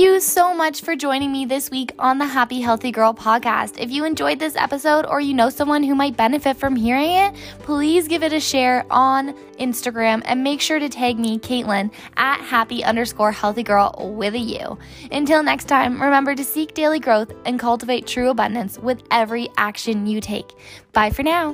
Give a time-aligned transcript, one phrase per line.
[0.00, 3.78] you so much for joining me this week on the Happy Healthy Girl podcast.
[3.78, 7.34] If you enjoyed this episode or you know someone who might benefit from hearing it,
[7.58, 12.40] please give it a share on Instagram and make sure to tag me, Caitlin, at
[12.40, 14.78] happy underscore healthy girl with a U.
[15.12, 20.06] Until next time, remember to seek daily growth and cultivate true abundance with every action
[20.06, 20.50] you take.
[20.94, 21.52] Bye for now.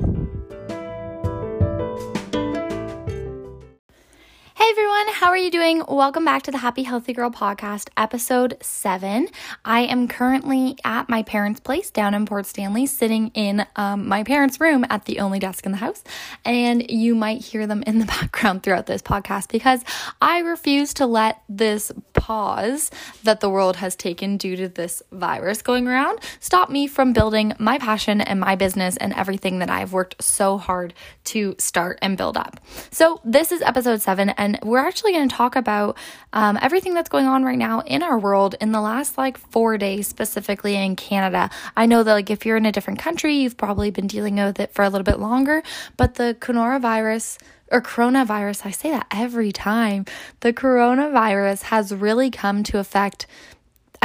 [4.67, 5.85] Hey everyone, how are you doing?
[5.87, 9.29] Welcome back to the Happy Healthy Girl podcast, episode seven.
[9.65, 14.25] I am currently at my parents' place down in Port Stanley, sitting in um, my
[14.25, 16.03] parents' room at the only desk in the house.
[16.45, 19.85] And you might hear them in the background throughout this podcast because
[20.21, 22.91] I refuse to let this pause
[23.23, 27.53] that the world has taken due to this virus going around stop me from building
[27.61, 30.93] my passion and my business and everything that I've worked so hard
[31.27, 32.59] to start and build up.
[32.91, 35.97] So, this is episode seven, and we're actually going to talk about
[36.33, 39.79] um, everything that's going on right now in our world in the last like four
[39.79, 41.51] days, specifically in Canada.
[41.77, 44.61] I know that, like, if you're in a different country, you've probably been dealing with
[44.61, 45.63] it for a little bit longer,
[45.97, 47.39] but the coronavirus
[47.71, 50.05] or coronavirus, I say that every time.
[50.41, 53.27] The coronavirus has really come to affect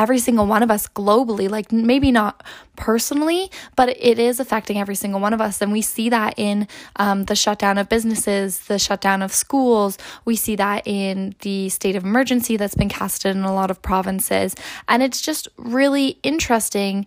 [0.02, 2.44] every single one of us globally, like maybe not
[2.76, 5.62] personally, but it is affecting every single one of us.
[5.62, 10.00] And we see that in um, the shutdown of businesses, the shutdown of schools.
[10.26, 13.80] We see that in the state of emergency that's been casted in a lot of
[13.84, 14.56] provinces.
[14.88, 17.06] And it's just really interesting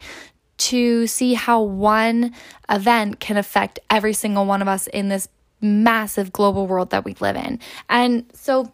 [0.57, 2.33] to see how one
[2.71, 5.29] event can affect every single one of us in this
[5.61, 7.59] massive global world that we live in.
[7.89, 8.73] And so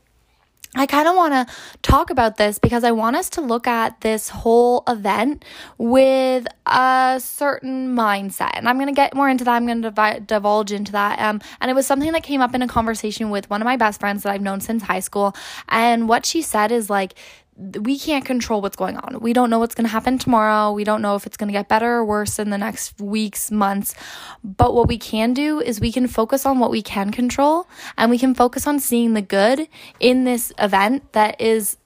[0.77, 4.01] I kind of want to talk about this because I want us to look at
[4.03, 5.45] this whole event
[5.79, 8.53] with a certain mindset.
[8.55, 9.57] And I'm going to get more into that.
[9.57, 11.19] I'm going to divulge into that.
[11.19, 13.77] Um, and it was something that came up in a conversation with one of my
[13.77, 15.35] best friends that I've known since high school.
[15.69, 17.15] And what she said is like,
[17.61, 19.21] we can't control what's going on.
[19.21, 20.73] We don't know what's going to happen tomorrow.
[20.73, 23.51] We don't know if it's going to get better or worse in the next weeks,
[23.51, 23.95] months.
[24.43, 27.69] But what we can do is we can focus on what we can control
[27.99, 29.69] and we can focus on seeing the good
[29.99, 31.77] in this event that is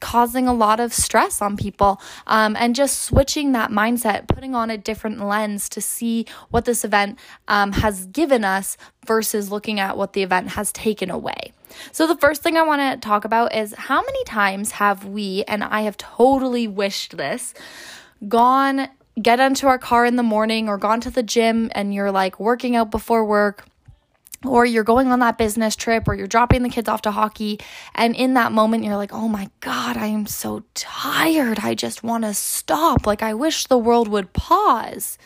[0.00, 4.70] causing a lot of stress on people um, and just switching that mindset, putting on
[4.70, 9.96] a different lens to see what this event um, has given us versus looking at
[9.96, 11.53] what the event has taken away.
[11.92, 15.44] So, the first thing I want to talk about is how many times have we,
[15.48, 17.54] and I have totally wished this,
[18.28, 18.88] gone
[19.20, 22.40] get into our car in the morning or gone to the gym and you're like
[22.40, 23.64] working out before work
[24.44, 27.58] or you're going on that business trip or you're dropping the kids off to hockey
[27.94, 31.60] and in that moment you're like oh my god i am so tired.
[31.60, 33.06] I just want to stop.
[33.06, 35.16] Like i wish the world would pause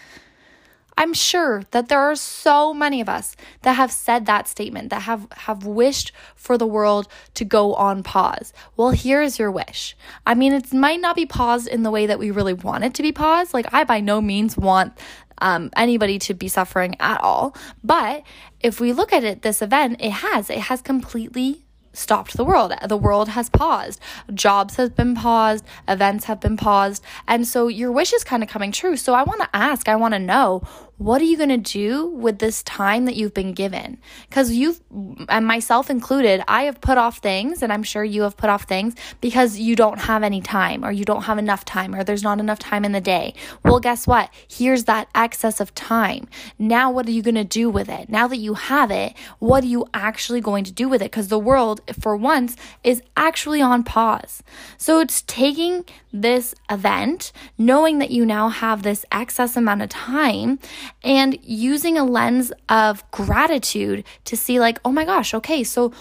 [0.98, 5.02] I'm sure that there are so many of us that have said that statement, that
[5.02, 8.52] have, have wished for the world to go on pause.
[8.76, 9.96] Well, here's your wish.
[10.26, 12.94] I mean, it might not be paused in the way that we really want it
[12.94, 13.54] to be paused.
[13.54, 14.98] Like, I by no means want
[15.40, 17.56] um, anybody to be suffering at all.
[17.84, 18.24] But
[18.58, 22.72] if we look at it, this event, it has, it has completely stopped the world.
[22.88, 24.00] The world has paused.
[24.34, 27.04] Jobs have been paused, events have been paused.
[27.26, 28.96] And so your wish is kind of coming true.
[28.96, 30.62] So I want to ask, I want to know,
[30.98, 33.98] what are you going to do with this time that you've been given?
[34.28, 34.80] Because you've,
[35.28, 38.64] and myself included, I have put off things, and I'm sure you have put off
[38.64, 42.24] things because you don't have any time, or you don't have enough time, or there's
[42.24, 43.34] not enough time in the day.
[43.64, 44.30] Well, guess what?
[44.48, 46.28] Here's that excess of time.
[46.58, 48.08] Now, what are you going to do with it?
[48.08, 51.12] Now that you have it, what are you actually going to do with it?
[51.12, 54.42] Because the world, for once, is actually on pause.
[54.76, 60.58] So it's taking this event, knowing that you now have this excess amount of time
[61.02, 65.92] and using a lens of gratitude to see, like, oh my gosh, okay, so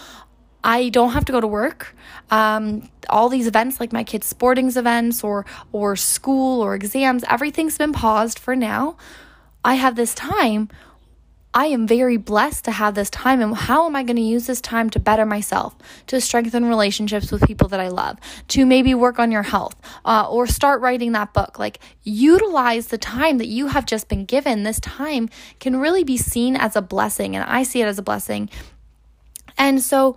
[0.62, 1.94] I don't have to go to work.
[2.30, 7.78] Um, all these events, like my kids' sportings events or or school or exams, everything's
[7.78, 8.96] been paused for now.
[9.64, 10.68] I have this time
[11.54, 13.40] I am very blessed to have this time.
[13.40, 15.76] And how am I going to use this time to better myself,
[16.08, 18.18] to strengthen relationships with people that I love,
[18.48, 19.74] to maybe work on your health,
[20.04, 21.58] uh, or start writing that book?
[21.58, 24.62] Like, utilize the time that you have just been given.
[24.62, 25.28] This time
[25.58, 28.50] can really be seen as a blessing, and I see it as a blessing.
[29.56, 30.16] And so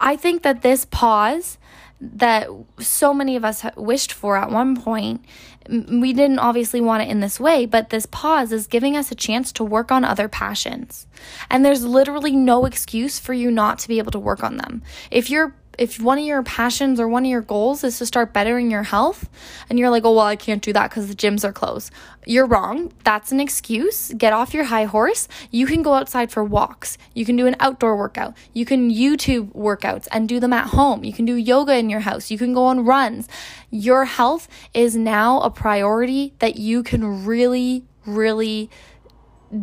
[0.00, 1.58] I think that this pause
[2.00, 2.48] that
[2.78, 5.24] so many of us wished for at one point.
[5.68, 9.16] We didn't obviously want it in this way, but this pause is giving us a
[9.16, 11.06] chance to work on other passions.
[11.50, 14.82] And there's literally no excuse for you not to be able to work on them.
[15.10, 18.32] If you're if one of your passions or one of your goals is to start
[18.32, 19.28] bettering your health
[19.70, 21.90] and you're like, "Oh, well, I can't do that cuz the gyms are closed."
[22.26, 22.92] You're wrong.
[23.04, 24.12] That's an excuse.
[24.16, 25.28] Get off your high horse.
[25.50, 26.98] You can go outside for walks.
[27.14, 28.34] You can do an outdoor workout.
[28.52, 31.04] You can YouTube workouts and do them at home.
[31.04, 32.30] You can do yoga in your house.
[32.30, 33.28] You can go on runs.
[33.70, 38.70] Your health is now a priority that you can really really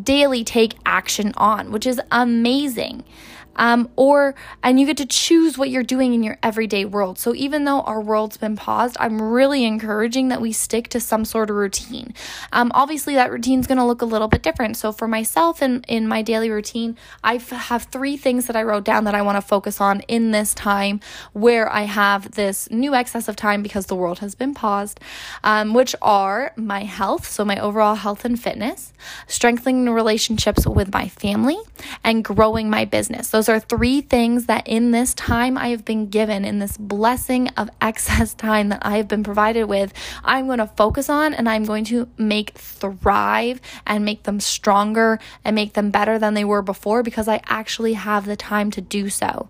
[0.04, 3.04] daily take action on, which is amazing.
[3.58, 7.20] Um, or, and you get to choose what you're doing in your everyday world.
[7.20, 11.26] So, even though our world's been paused, I'm really encouraging that we stick to some
[11.26, 12.14] sort of routine.
[12.52, 14.78] Um, obviously, that routine is going to look a little bit different.
[14.78, 18.64] So, for myself and in, in my daily routine, I have three things that I
[18.64, 21.00] wrote down that I want to focus on in this time
[21.34, 25.00] where I have this new excess of time because the world has been paused,
[25.44, 28.94] um, which are my health, so my overall health and fitness,
[29.28, 31.58] strengthening relationships with my family,
[32.04, 33.30] and growing my business.
[33.30, 36.78] Those those are three things that in this time I have been given, in this
[36.78, 39.94] blessing of excess time that I have been provided with,
[40.24, 45.20] I'm going to focus on and I'm going to make thrive and make them stronger
[45.44, 48.82] and make them better than they were before because I actually have the time to
[48.82, 49.48] do so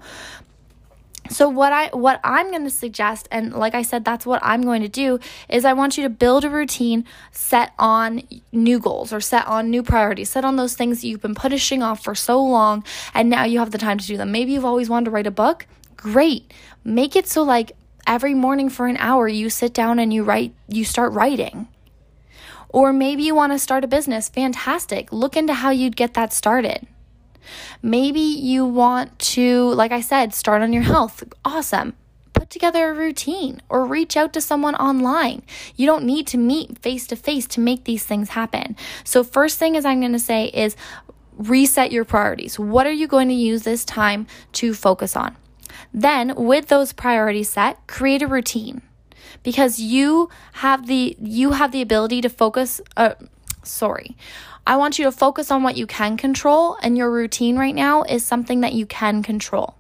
[1.30, 4.62] so what i what i'm going to suggest and like i said that's what i'm
[4.62, 5.20] going to do
[5.50, 9.70] is i want you to build a routine set on new goals or set on
[9.70, 12.84] new priorities set on those things that you've been pushing off for so long
[13.14, 14.32] and now you have the time to do them.
[14.32, 15.68] Maybe you've always wanted to write a book.
[15.96, 16.54] Great.
[16.84, 17.72] Make it so like
[18.08, 21.68] every morning for an hour you sit down and you write you start writing.
[22.70, 24.28] Or maybe you want to start a business.
[24.28, 25.12] Fantastic.
[25.14, 26.88] Look into how you'd get that started
[27.82, 31.24] Maybe you want to, like I said, start on your health.
[31.44, 31.94] Awesome.
[32.34, 35.44] Put together a routine or reach out to someone online.
[35.76, 38.76] You don't need to meet face to face to make these things happen.
[39.04, 40.76] So, first thing is I'm going to say is
[41.38, 42.60] reset your priorities.
[42.60, 45.38] What are you going to use this time to focus on?
[45.94, 48.82] Then, with those priorities set, create a routine
[49.44, 53.14] because you have the you have the ability to focus uh,
[53.64, 54.16] sorry
[54.68, 58.02] I want you to focus on what you can control, and your routine right now
[58.02, 59.76] is something that you can control.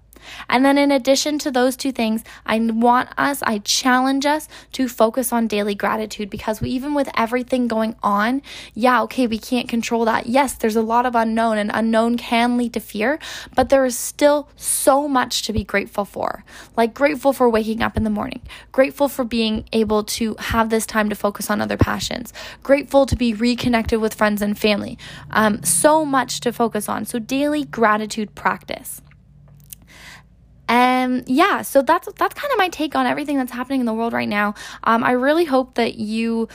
[0.50, 4.88] And then, in addition to those two things, I want us, I challenge us to
[4.88, 8.42] focus on daily gratitude because we, even with everything going on,
[8.74, 10.28] yeah, okay, we can't control that.
[10.28, 13.20] Yes, there's a lot of unknown, and unknown can lead to fear,
[13.56, 16.44] but there is still so much to be grateful for.
[16.76, 18.42] Like, grateful for waking up in the morning,
[18.72, 22.34] grateful for being able to have this time to focus on other passions,
[22.64, 24.98] grateful to be reconnected with friends and family.
[25.32, 27.06] Um, so much to focus on.
[27.06, 29.02] So, daily gratitude practice.
[30.68, 33.94] And yeah, so that's that's kind of my take on everything that's happening in the
[33.94, 34.56] world right now.
[34.84, 36.48] Um, I really hope that you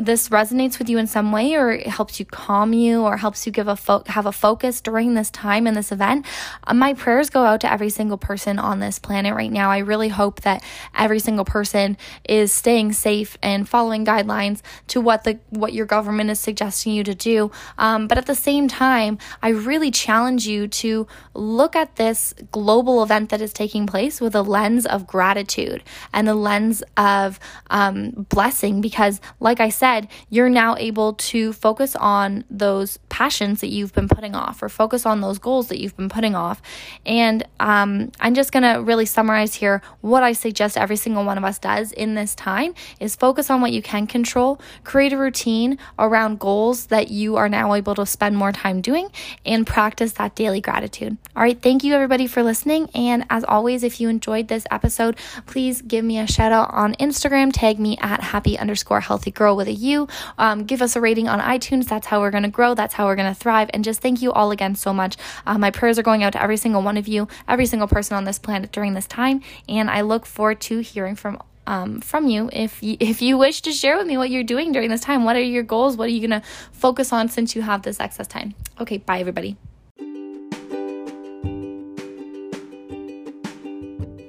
[0.00, 3.46] this resonates with you in some way, or it helps you calm you, or helps
[3.46, 6.26] you give a fo- have a focus during this time in this event.
[6.66, 9.70] Uh, my prayers go out to every single person on this planet right now.
[9.70, 10.62] I really hope that
[10.94, 11.96] every single person
[12.28, 17.04] is staying safe and following guidelines to what the what your government is suggesting you
[17.04, 17.50] to do.
[17.78, 23.02] Um, but at the same time, I really challenge you to look at this global
[23.02, 27.38] event that is taking place with a lens of gratitude and a lens of
[27.70, 33.68] um, blessing because, like I said, you're now able to focus on those passions that
[33.68, 36.60] you've been putting off or focus on those goals that you've been putting off.
[37.06, 41.38] And um, I'm just going to really summarize here what I suggest every single one
[41.38, 45.18] of us does in this time is focus on what you can control, create a
[45.18, 49.08] routine around goals that you are now able to spend more time doing,
[49.46, 51.16] and practice that daily gratitude.
[51.36, 52.88] All right, thank you everybody for listening.
[52.94, 56.94] And as always, if you enjoyed this episode, please give me a shout out on
[56.94, 57.50] Instagram.
[57.52, 60.08] Tag me at happy underscore healthy girl with a U.
[60.38, 61.86] Um, give us a rating on iTunes.
[61.86, 62.74] That's how we're going to grow.
[62.74, 63.70] That's how we're going to thrive.
[63.72, 65.16] And just thank you all again so much.
[65.46, 68.16] Uh, my prayers are going out to every single one of you, every single person
[68.16, 69.42] on this planet during this time.
[69.68, 73.62] And I look forward to hearing from um, from you if you, if you wish
[73.62, 75.24] to share with me what you're doing during this time.
[75.24, 75.96] What are your goals?
[75.96, 78.54] What are you going to focus on since you have this excess time?
[78.80, 79.56] Okay, bye everybody.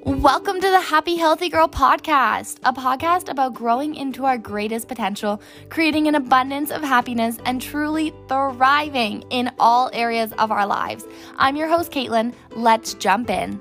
[0.05, 5.41] Welcome to the Happy Healthy Girl podcast, a podcast about growing into our greatest potential,
[5.69, 11.05] creating an abundance of happiness, and truly thriving in all areas of our lives.
[11.37, 12.35] I'm your host, Caitlin.
[12.51, 13.59] Let's jump in.